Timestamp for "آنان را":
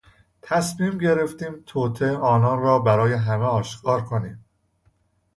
2.17-2.79